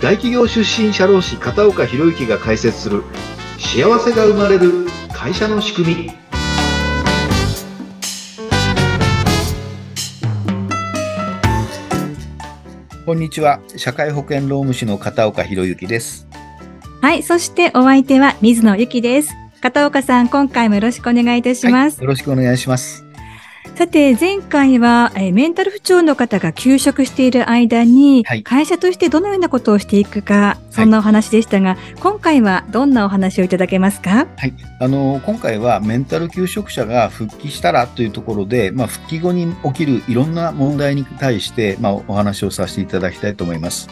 [0.00, 3.02] 大企業出身社労士片岡博之が解説する
[3.58, 6.10] 幸せが生まれる会社の仕組み。
[13.06, 13.60] こんにちは。
[13.76, 16.26] 社会保険労務士の片岡博之です。
[17.00, 17.22] はい。
[17.22, 19.32] そしてお相手は水野由紀です。
[19.62, 23.05] 片岡さん今回もよろしくお願いいたします、はい、よろしくお願いします
[23.76, 34.28] さて、前回は、えー、メンタル不調の方が休職している間に、はい、会社としてどのようなことをしていくか、そんなお話でしたが、はい、今回はどんなお話をいただけますか？
[34.38, 34.54] はい。
[34.80, 43.90] あの、今回はメンタル休職者が復帰したらというところで、まあ、復帰後に起きるいろんな問題に対して、まあ、お話をさせていただきたいと思います。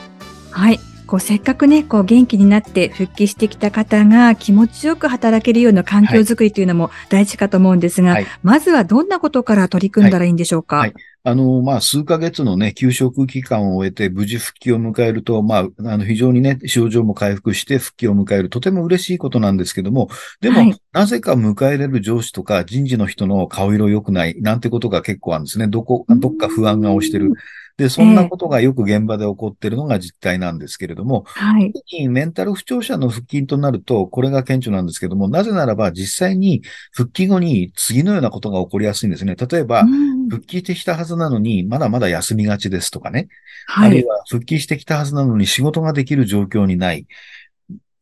[0.50, 0.80] はい。
[1.14, 20.10] こうせっかくね、こう元気になって復帰してきた方が気持ちよく働けるような環境づくりというのも大事かと思うんですが、はい、まずはどんなことから取り組んだらいいんでしょうか、はいはいあの、まあ、数ヶ月のね、休職期間を終えて無事復帰を迎えると、まあ、あの、非常にね、症状も回復して復帰を迎える、とても嬉しいことなんですけども、
[20.42, 25.66] でも、はい、なぜか迎えれる上司とか人事の人の顔色良くない、なんてことが結構あるんですね。
[25.66, 27.32] どこ、どっか不安が押してる。
[27.76, 31.72] で、そんなことがよく現場で起こっているのが実態なんですけれども、はい。
[31.72, 39.34] 特にメンタル不調者の復帰となると、これが顕著なんですけども、なぜならば実際に復帰後に次のようなことが起こりやすいんですね。
[39.34, 39.84] 例えば、
[40.30, 43.28] 復帰してきたはずなのに、まだまだ休みがちですとかね。
[43.66, 43.88] はい。
[43.88, 47.06] あるいは、復帰してきたはずなのに仕事ができる状況にない。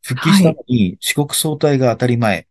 [0.02, 2.46] 復帰したのに遅刻相対が当たり前。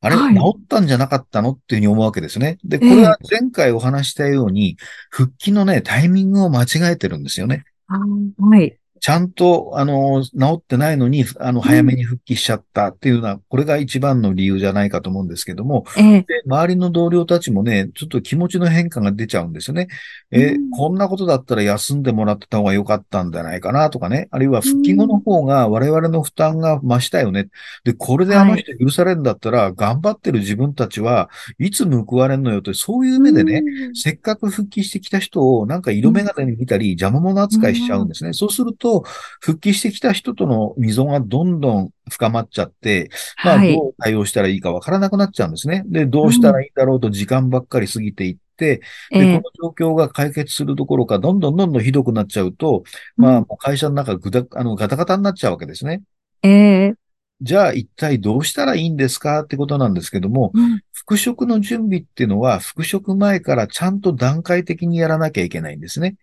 [0.00, 1.52] あれ、はい、治ったんじゃなかったの？
[1.52, 2.58] っていうふうに思うわけですね。
[2.64, 4.76] で、これは前回お話したように、えー、
[5.10, 7.64] 復帰のね、タイミングを間違えてるんですよね。
[7.88, 8.78] はい。
[9.04, 19.88] ちゃんと、あの、治ってないのに、あの、早めに復帰しちゃったっていうのは、うん、これが一番の理由じゃないかと思うんですけども、えー、で周りの同僚たちもね、ちょっと気持ちの変化が出ちゃうんですよね。
[20.30, 27.48] えーうん、こんなことだったら休んでもらってた方が良かったんじゃないかなとかね、あるいは復帰後の方が我々の負担が増したよね。
[27.84, 31.28] で、これであの人許されるんだったら、頑張ってる自分たちは
[31.58, 38.32] いつ報われんのよと、そういう目でね、うん、せっかく復帰してきた人をなんか色眼鏡に見たり邪魔者扱いしちゃうんですね。
[38.32, 38.93] そうすると、
[39.40, 43.10] 復帰してきた人との溝がどんどん深まっちゃって、
[43.44, 45.82] まあ、どう対応したらいいかわからなくなっちゃうんですね。
[45.86, 52.84] で、どうしたらいいんだろうと時間ばっかり過ぎていって、で、ええこの状況が解決するどころか、どんどんどんどんひどくなっちゃうと、
[53.16, 56.02] まあ、会社の中ぐだ、あの、ガタガタになっちゃうわけですね。
[56.42, 56.94] ええ
[57.40, 66.14] じゃあ一体どうしたらいいんですかってことなんですけども、うん復職の準備っていうのは、復職前からちゃんと段階的にやらなきゃいけないんですね。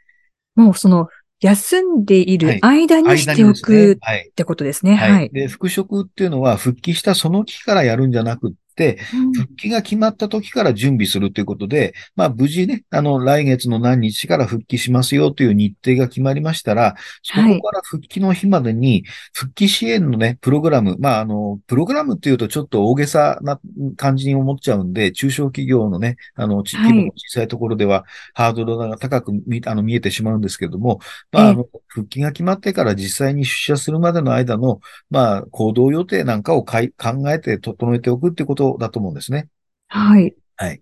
[0.56, 1.08] もうその、
[1.42, 3.98] 休んでいる間にしておくっ。
[4.36, 4.96] てことですね。
[4.96, 5.12] はい。
[5.12, 5.30] はい。
[5.32, 8.54] で、復職っていうのは、復帰したその期からやるんじゃなくっ
[9.34, 23.60] 復帰が決まった時から準備するということで、まあ無事ね、あの、来月の何日から復帰しますよという日程が決まりましたら、そこから復帰の日までに、復帰支援のね、プログラム、まああの、プログラムっていうとちょっと大げさな
[23.98, 31.00] 感じに思っちゃうんで、中小企業のね、あの、規模の小さいところでは、ハードルが高く見あの見えてしまうんですけれども、
[31.32, 39.50] まあ、あの、復帰が決まってから実際に出社するまでの間の、まあ、行動予定なんかをかい考えて整えておくってことだと思うんですね。
[39.88, 40.36] はい。
[40.56, 40.82] はい。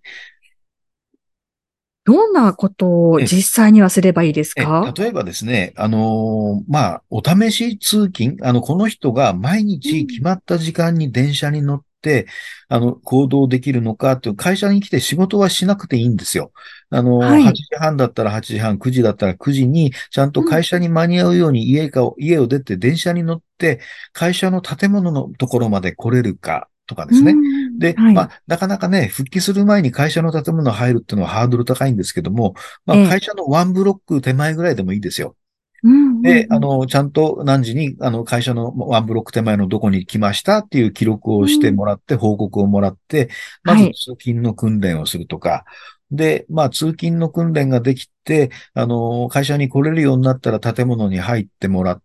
[2.10, 12.26] どんなことを実際にはすればいいですえか例えばですね、あのーまあ、お試し通勤、あの、この人が毎日決まった時間に電車に乗って、
[12.68, 16.52] あの、行動できるのかという、会社に来て仕事はしなくていいんですよ。
[16.90, 23.82] あのー、はい8時半だったら8時半、9時だったら9時に、ちゃんと会社に間に合うように家かを、家を出て電車に乗って、
[24.14, 27.34] 会社の建物のところまで来れるかとかですね。
[27.34, 27.78] うん。
[27.78, 28.14] で、はい。
[28.16, 32.56] まあ、なかなかね、復帰する前に会社の建物入るっていうのはハードル高いんですけども、
[32.86, 33.08] まあ、ええ。
[33.08, 35.36] 会社のワンブロック手前ぐらいでもいいですよ。
[35.84, 36.54] うんで、うん。
[36.54, 43.30] あの、ちゃんと何時に、あの、会社のワンブロック手前のどこに来ましたっていう記録をしてもらって、報告をもらって、
[43.64, 45.64] まずはい通勤の訓練をするとか、
[46.12, 52.03] で、まあ、通勤の訓練ができて、あの、会社に来れるようになったら建物に入ってもらって、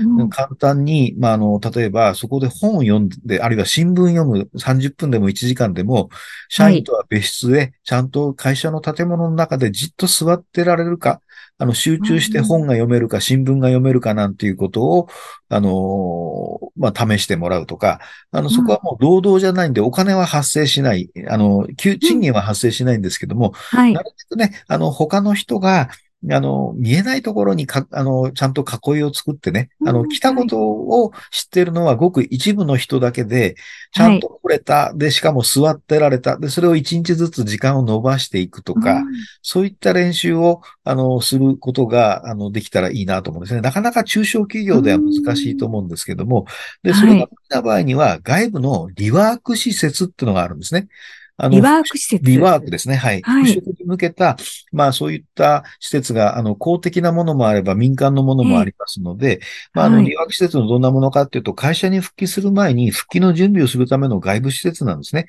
[0.00, 0.30] うん。
[0.30, 6.08] 簡単に、まあ、あの、例えば、そこで本を読んで、あるいは新聞読む30分でも1時間でも、
[6.48, 11.20] 社員とは別室で、ちゃんと会社の建物の中でじっと座ってられるか、
[11.56, 15.08] あの、集中して本が読めるか、新聞が読めるかなんていうことを、
[15.48, 18.00] あの、まあ、試してもらうとか、
[18.32, 23.92] あの、そこはもう労働じゃないんで、お金は発生しない、あの、給賃金は発生しないんですけども、はい。
[23.92, 24.00] な。
[24.00, 25.90] るべくね、あの、他の人が、
[26.30, 33.56] あの、見えないところにか、あの、ちゃんと囲いを作ってね、あの、来たことを知ってるのはごく一部の人だけで、
[33.92, 39.04] ちゃんと来れた、はい、で、しかも座ってられた、で、それを一日ずつ時間を伸ばしていくとか、うん、
[39.42, 43.60] そういった練習を、あの、することが、あの、できたらいいなと思うんですね。
[43.60, 46.46] なかなか中小企業では難しいと思うんですけども、
[46.82, 50.88] で、それが来た場合には、外部のリワーク施設っていうのがあるんですね。
[51.36, 52.94] あの、リワーク施設リワークですね。
[52.94, 53.20] はい。
[53.22, 54.36] はい、復職に向けた、
[54.72, 59.40] まあそういった施設が、あの、公的なものもあれば民間のものもありますので、
[59.72, 65.26] まああの、リワーク施設のどんなものかっていうと、会社に復帰する前に復帰の準備をするための外部施設なんですね。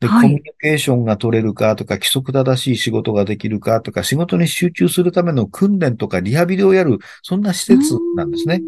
[0.00, 8.60] で、はい、コミュニケーションが取れるかとか、規則正しい仕事ができるかとか、仕事に集中するための訓練とかリハビリをやる、そんな施設なんですね。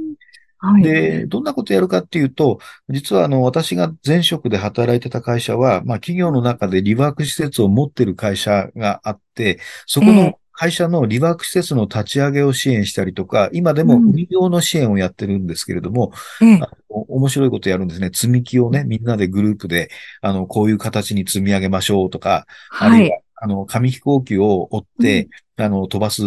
[0.59, 2.59] はい、で、どんなことやるかっていうと、
[2.89, 18.11] 実はあの、私が前職で働いてた会社は、まあ企業の中でリワーク施設を持ってる会社があって、そこの会社のリワーク施設の立ち上げを支援したりとか、今でも運用の支援をやってるんですけれども、うん、面白いことやるんですね。
[18.13, 19.89] 積み木をね、みんなでグループで、
[20.21, 26.23] あの、こういう形に積み上げましょうとか、はい、あるいは、あの、紙飛行機を追って、うん、あの、飛ばす、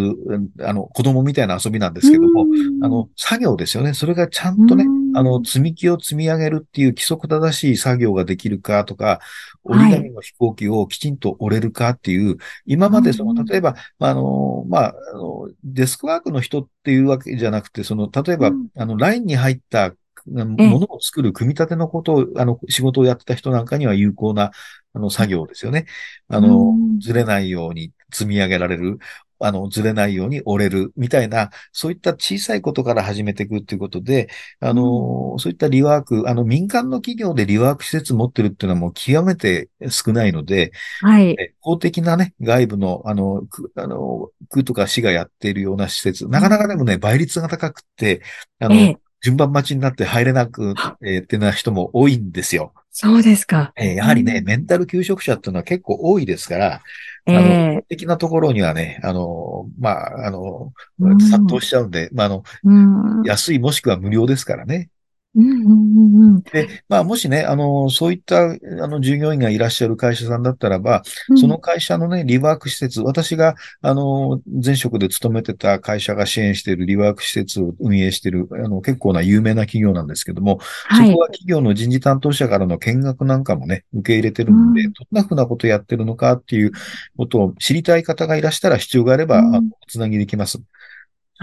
[0.61, 2.45] あの、子供みたいな遊びなんですけども、
[2.81, 3.93] あの、作業ですよね。
[3.93, 9.19] それがちゃんとね、あの、積み木を積み上げるっていう規則正しい作業ができるかとか、
[9.63, 19.93] 折り紙の飛行機をきちんと折れるかっていう、今までその、例えば、あの、まあ、あの、デスクワークの人っていうわけじゃなくて、その、例えば、あの、ラインに入った
[20.27, 24.51] ものを作る組み立てのことを、あの、仕事をやってた人なんかには有効な、
[24.93, 25.85] あの、作業ですよね。
[26.27, 28.99] あの、ずれないように積み上げられる。
[29.43, 34.29] あの、ずれないように折れるみたいな、そういった小さいことから始めていくっていうことで、
[34.59, 40.71] あの、そういったリワーク、あの、民間の企業でリワーク施設持ってるっていうのはもう極めて少ないので、
[41.01, 41.35] はい。
[41.59, 48.21] 公的なね、外部の、あの、区、あの、区とか市がやっているような施設、なかなかでもね、倍率が高くて、
[48.59, 52.73] あの、ええ順番待ちになって入れなく、えー、ってな人も多いんですよ。
[52.91, 53.71] そうですか。
[53.77, 56.81] えー、やはりね、うん、メンタル休職者っていうのは結構多いですから、
[57.25, 62.73] あの、えー、的なところにはね、あの、まあ、あの、殺到しちゃうんで、まあ、あの、う
[63.21, 64.89] ん、安いもしくは無料ですからね。
[65.33, 68.57] で、まあ、もしね、あの、そういった、あ
[68.87, 86.71] の、従業員がいらっしゃる会社さんだったらば、うん、その会社のね、リワーク施設、私が、あの、前職で勤めてた会社が支援しているリワーク施設を運営している、あの、結構な有名な企業なんですけども、はい、そこは企業の人事担当者からの見学なんかもね、受け入れてるんで、うん、どんなふうなことやってるのかっていう
[87.15, 90.61] ことを知りたい方がいらしたら必要があれば、うん、あのつなぎできます。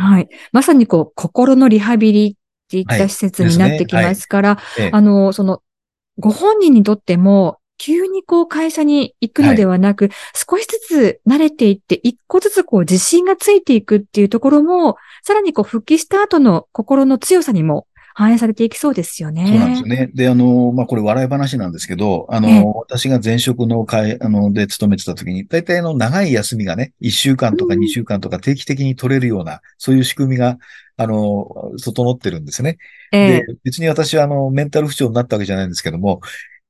[0.00, 0.28] はい。
[0.52, 2.37] まさにこう、心のリハビリ
[2.68, 2.82] ってい。
[2.82, 4.84] った施設になってきますから、はいね。
[4.84, 5.62] はい、あの、その、
[6.18, 17.86] ご本人にとっても、急にこう会社に行くのではなく、はい、少しずつ慣れていって、一個ずつこう自信がついていくっていうところも、さらにこう復帰した後の心の強さにも
[18.18, 19.46] 反映されていきそうですよね。
[19.46, 20.10] そうなんですよね。
[20.12, 30.58] で、あの、まあ、これ笑い話なんですけど、あの、私が前職の会、あの、で勤めてた時に、大体の長い休みがね、1週間とか2週間とか定期的に取れるような、うん、そういう仕組みが
[30.96, 31.46] あの、
[31.80, 32.78] 整ってるんですね。
[33.12, 36.20] えー、で、別に私はあの、メンタル不調になったわけじゃないんですけども、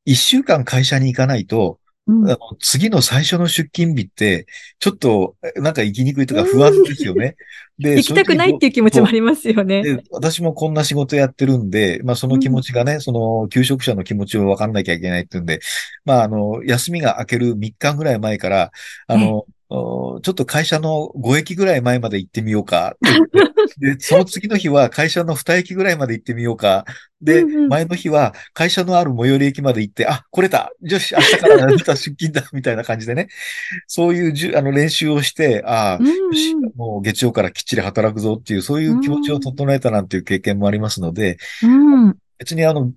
[0.05, 1.79] 一週間会社に行かないと、
[2.09, 4.47] うん、あの次の最初の出勤日って、
[4.79, 7.37] ちょっと、なんか行きにくいとか不安ですよね。
[7.79, 9.83] で、行きたくないっていう気持ちもありますよね。
[9.83, 15.61] で、私もこんな仕事やってるんで、まあその気持ちがね、うん、その、求職者の気持ちを分かんなきゃいけないっていうんで、
[16.07, 18.73] まああの、休みが明ける3日ぐらい前から、
[19.07, 22.97] あの、ちょっと会社の5駅ぐらい前まで行ってみようか。
[23.80, 26.85] で、その次の日は会社の2駅ぐらいまで行ってみようか。
[27.20, 30.73] で、前の日は会社のある最寄り駅まで行って、あ、来れた。
[30.80, 32.49] よし、明日から また出勤だ。
[32.52, 33.28] みたいな感じでね。
[33.87, 41.38] そういうじゅあの練習をして、ああ、よし、もう月曜からきっちり働くぞっていう、そういう気持ちを整えたなんていう経験もありますので、
[42.38, 42.92] 別にあの、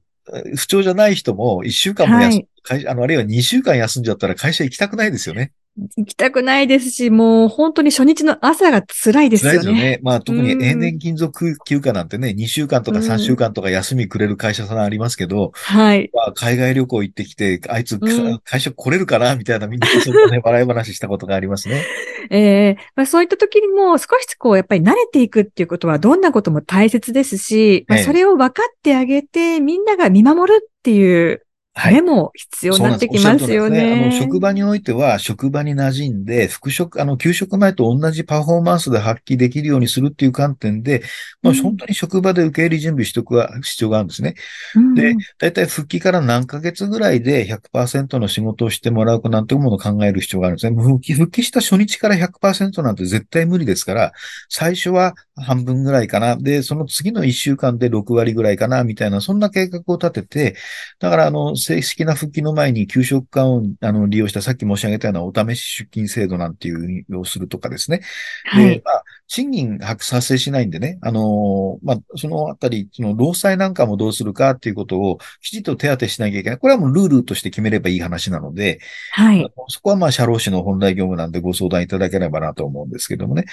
[0.55, 5.51] 不調じゃない人も1週間も休、はい、あの、あるいは2週間休んじゃったら会社行きたくないですよね。
[5.78, 9.60] 行きたくないですし、もう本当に初日の朝が辛いですよね。
[9.60, 10.00] 辛いですよね。
[10.04, 16.10] まあ特に永年勤続休暇なんてね、2週間とか3週間とか休みくれる会社さんありますけど、はい。
[16.13, 18.00] まあ海外旅行行ってきて、あいつ、
[18.44, 21.86] 会社来れるかなみたいなみんなそんなね、 笑い話したことがありますね。
[22.30, 33.96] ええー、まあそういった時にも少しこうやっぱり慣れていくっていうことはどんなことも大切ですし、まあ、それを分かってあげて、みんなが見守るっていうこれも必要になってきますよね。
[33.96, 41.01] ねあの職場においては、職場に馴染んで、復職、あの、給食前と同じパフォーマンスで発揮できるようにするっていう観点で、
[41.42, 44.36] まあ、本当に職場で受け入れ準備しておく必要があるんですね。
[44.75, 50.75] うん、で、だいたい復帰から何ヶ月ぐらいで100%の仕事をしてもらうかなんていうものを考える必要があるんですね。
[50.75, 54.12] 復帰、復帰した初日から100%なんて絶対無理ですから、
[54.50, 56.36] 最初は半分ぐらいかな。
[56.36, 60.56] で、その次の1週間で6割ぐらいかな、みたいな、そんな計画を立てて、
[61.00, 68.01] だから、あの、正式な復帰の前に給食館をあの利用したさっき申し上げたようなお試し出勤制度なんていう運用するとかですね。
[68.46, 68.65] はい。
[68.65, 76.60] で、まあ、賃金発生しないんでね、あのまあ、そのあたり、その労災なんかもどうするかっていうことをきちっと手当てしなきゃいけない。
[76.60, 78.80] これはもうルールとして決めればいい話なので、
[79.13, 79.50] はい。
[79.70, 83.46] そこはまあ、社労士の本来業務なんでご相談いただければなと思うんですけどもね。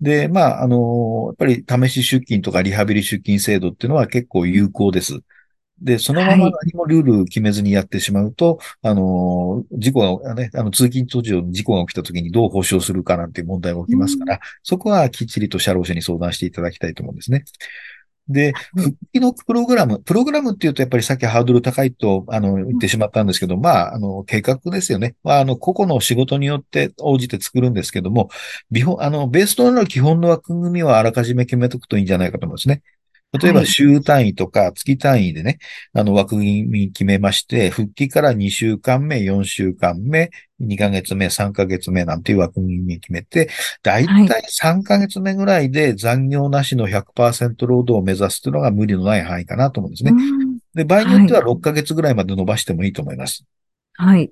[0.00, 5.20] で、まあ、あのやっぱり試し出勤とかリハビリ出勤制度っていうのは結構有効です。
[5.80, 17.44] で、そのまま何もルール決めずにやってしまうと、はい、あの、事故が、ね、あの、通勤途中に事故が起きた時にどう保証するかなんていう問題が起きますから、うん、そこはきっちりと社労士に相談していただきたいと思うんですね。
[18.28, 25.14] で、復帰のプログラム、プログラムっていうとやっぱりさっきハードル高いと、あの、言ってしまったんですけど、まあ、あの、計画ですよね。
[25.22, 28.28] まあ、あの、個々の仕事によって応じて作るんですけども、
[28.70, 32.82] ビフォ、あの、ベースとなる基本の枠組みはあらかじめ決めとくといいんじゃないかと思うんですね。
[33.32, 35.58] 例えば週単位とか月単位でね、
[35.92, 40.30] あの枠組み決めまして、復帰から2週間目、4週間目、
[40.60, 43.50] 2ヶ月目、3ヶ月目なんていう枠組み決めて、
[43.82, 50.12] だいたい3ヶ月目ぐらいで残業なしの100%労働を目指すというのが無理のない範囲かなと思うんですね。
[50.74, 53.44] で、場合によっては6ヶ月ぐらいまで伸ばしてもいいと思います。
[53.94, 54.30] はい。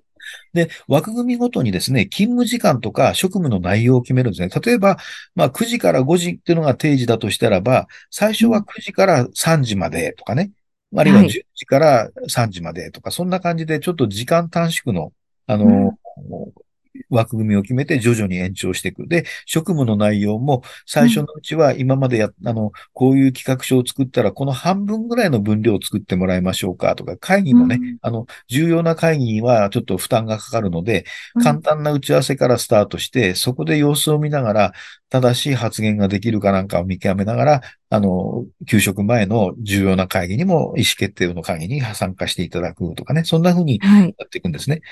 [0.53, 4.63] で、枠組みごとにですね、勤務時間とか職務の内容を決めるんですね。
[4.63, 4.99] 例えば、
[5.35, 10.51] まあ9時から5時っていうのが定時だとしたらば、最初は9時から3時までとかね、
[10.97, 15.13] あるいは10時から3時までとか、そんな感じでちょっと時間短縮の、
[15.47, 16.65] あの、うん
[17.11, 19.07] 枠組みを決めて徐々に延長していく。
[19.07, 31.05] で、職務の内容も最初のうちは今までや、あの、こういう企画書を作ったらこの半分ぐらいの分量を作ってもらいましょうかとか、会議もね、うん、あの、重要な会議にはちょっと負担がかかるので、
[31.43, 34.73] 簡単な打ち合わせからスタートして、そこで様子を見ながら、
[35.11, 37.61] 正しい発言ができるかなんかを見極めながら、
[37.91, 44.77] あの、給食前の重要な会議にも、意思決定の会議に参加していただくとかね、そんな風にやっていくんですね。
[44.77, 44.83] はい、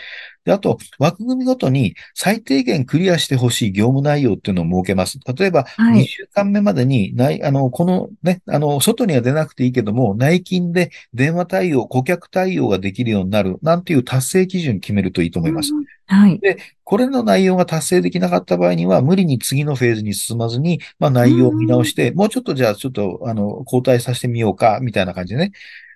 [0.44, 5.18] で、あと、枠組みごとに最低限クリアしてほしい業務内容っていうのを設けます。
[5.36, 15.72] 例えば、2週間目までに、ない、あの、このね、あの、外には出なくていいけども、内勤で電話対応、顧客対応ができるようになる、なんていう達成基準決めるといいと思います。
[16.12, 16.38] はい。
[16.40, 25.52] で、これの内容が達成できなかった場合には、無理に次のフェーズに進まずに、まあ内容を見直して、もうちょっとじゃあちょっと、あの、交代させてみようか、みたいな感じでね。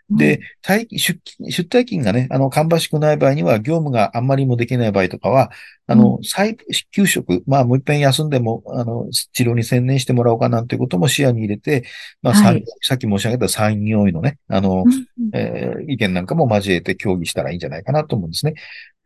[0.09, 1.19] で、出
[1.63, 5.51] 退勤がね、あの、芳しくない場合には、業務があんまりもできない場合とかは、
[5.89, 6.57] あの、再
[6.93, 11.85] 休職、まあ、もう一遍休んでも、あの、治療に専念してもらおうかなんていうことも視野に入れて、
[12.23, 14.85] まあ、はい、さっき申し上げた産業医のね、あの、
[15.33, 18.55] えー、意見なんかも交えて協議したらいいんじゃないかなと思うんですね。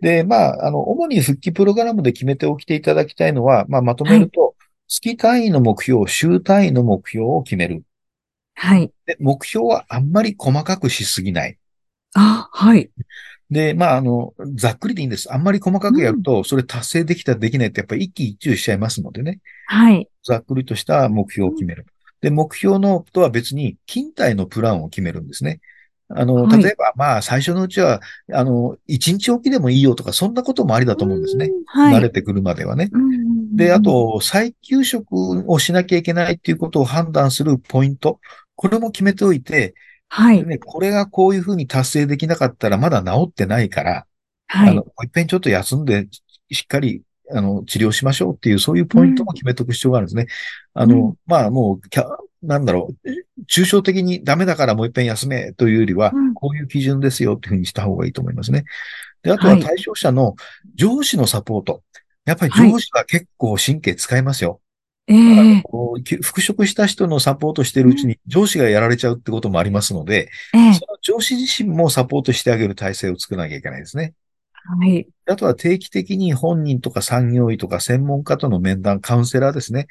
[0.02, 4.54] で、まあ、あの、主に復帰プログラムで決めておきていただきたいのは、まあ、まとめると、はい、
[4.88, 7.84] 月単位の目標、週単位の目標を決める。
[8.60, 8.92] はい。
[9.06, 11.56] で、目標はあんまり細かくしすぎない。
[12.14, 12.90] あ、はい。
[13.50, 15.32] で、まあ、あの、ざっくりでいいんです。
[15.32, 19.40] あんまり細かくやると、それ達成できた、できないってやっぱり一喜一憂しちゃいますのでね。
[19.66, 20.06] はい。
[20.22, 21.86] ざっくりとした目標を決める。
[22.20, 25.60] で、目標のとは別に、勤怠のプランを決めるんですね。
[26.10, 31.50] あの、例えば、まあ、最初のうちは、あの、一日おきでもいいよとか、そんなこともありだと思うんですね。
[31.66, 31.94] はい。
[31.94, 32.90] 慣れてくるまではね。
[33.52, 35.12] で、あと、再休職
[35.48, 38.20] をしなきゃいけないっていうことを判断するポイント。
[38.60, 39.74] これも決めておいて、
[40.08, 40.44] はい。
[40.44, 44.06] ね、これがこういうふうに達成できなかったらまだ治ってないから、
[44.48, 44.68] はい。
[44.68, 46.08] あの、もう一遍ちょっと休んで、
[46.50, 47.00] しっかり、
[47.32, 50.26] あの、治療しましょうっていう、そういうポイントも決めとく必要があるんですね。
[50.74, 53.08] うん、あの、まあもう、なんだろう、
[53.50, 58.64] 抽象的にダメだからもう一遍休めというよりは、うん、こういう基準ですよっていうふうにした方がいいと思いますね。
[59.22, 60.36] で、あとは対象者の
[60.74, 61.82] 上司のサポート。
[62.26, 64.60] やっぱり上司は結構神経使いますよ。
[65.10, 65.14] え
[65.58, 74.14] えー、復職した人のサポートしてるうちに上司がやられちゃうってこともありますので、えー、その上司自身もサポートしてあげる体制を作らなきゃいけないですね。
[74.52, 75.08] はい。
[75.26, 79.88] あとは定期的に本人とか産業医とか専門家との面談、カウンセラーですね。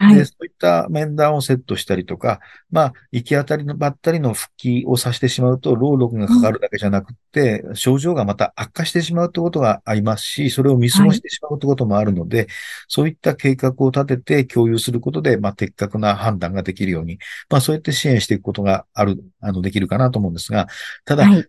[0.00, 2.40] はい、で、そういった面談をセットしたりとか、
[2.70, 12.46] まあ、行き当たりのばったりの復帰をさせてしまうと、労力がかかるだけじゃなくて、うん、症状がまた悪化してしまうってことがありますし、それを見過ごしてしまうってこともあるので、はい、
[12.88, 17.18] そういった計画を立てて共有することで、まあ、的確な判断ができるように、
[17.50, 20.66] まあ、そうやって支援していくことがある、あの、できるかなと思うんですが、
[21.04, 21.46] ただ、はい。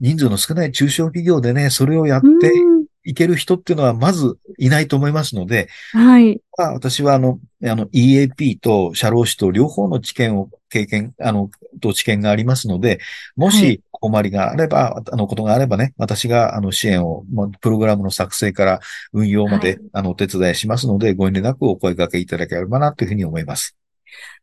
[0.00, 2.52] 人数の少ない中小企業でね、それをやって
[3.04, 6.40] いける人っていうのはまずいないと思いますので、はい。
[6.56, 13.00] 私はあの、あの EAP と社労士と両方の知見を経験、あの、と知見がありますので、
[13.36, 18.80] もし困りがあれば、はい、あの、ことがあればね、私があの支援を、まプログラムの作成から
[19.12, 23.76] 運用まで、はい、あの、お手伝いしますので、ご遠慮なくお声掛けいただければなというふうに思います。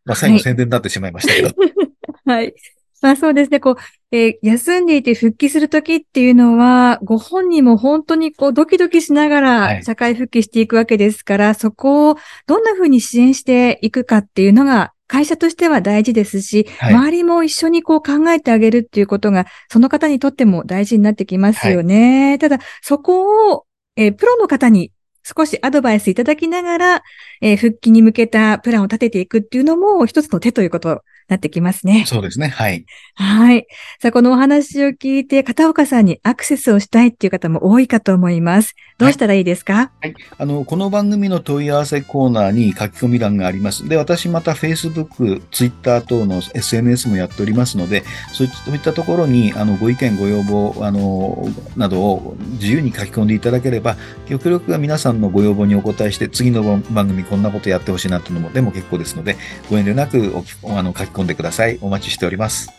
[0.05, 1.49] まあ、最後宣伝になってしまいましたけど。
[2.25, 2.53] はい。
[3.01, 12.15] まあそうですね、こう、えー、休んでいて復帰するときっていうのは、ご本人も本当にこうドキドキしながら社会復帰していくわけですから、はい、そこを
[12.45, 22.29] どんなふうに支援していくかっていうのが会社としては大事ですし、はい、周りも一緒にこう考えてあげるっていうことが、その方にとっても大事になってきますよね。
[22.29, 23.65] はい、ただ、そこを、
[23.97, 24.93] えー、プロの方に
[25.23, 27.03] 少しアドバイスいただきながら、
[27.41, 32.03] えー、復帰に向けたプランを立てていくっていうのも一つの手ということなってきますね。
[32.05, 32.49] そうですね。
[32.49, 32.85] はい。
[33.15, 33.65] はい。
[34.01, 38.75] さあ、このお話を聞いて、片岡さんにアクセスをしたいっていう方も多いかと思います。
[38.97, 43.87] どうしたらいいですか、はい、はい、あの、この番組の問い合わせコーナーに書き込み欄があります。
[43.87, 51.47] で、私また Facebook、Twitter 等の SNS もやっておりますので、そういったところに、あの、ご意見、ご要望、あの、
[51.77, 53.95] などを自由に書き込んでいただければ、
[54.27, 56.61] 極力が皆さんのご要望にお答えして、次の
[56.91, 59.37] 番組こんなことやってほしいなというのも、でも結構ですので、
[59.69, 61.77] ご遠慮なくおあの書き込んでください。
[61.81, 62.71] お待ちしております。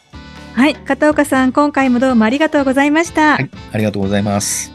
[0.54, 0.74] はい。
[0.74, 3.34] 片岡さん、今回もどうもありがとうございました。
[3.34, 3.50] はい。
[3.72, 4.71] ありがとうございます。